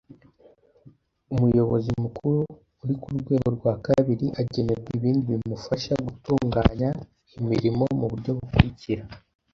umuyobozi 1.33 1.91
mukuru 2.03 2.39
uri 2.83 2.93
ku 3.01 3.09
rwego 3.21 3.47
rwa 3.57 3.73
kabiri 3.85 4.25
agenerwa 4.41 4.89
ibindi 4.97 5.27
bimufasha 5.35 5.93
gutunganya 6.05 6.89
imirimo 7.37 7.83
mu 7.99 8.05
buryo 8.11 8.31
bukurikira 8.37 9.03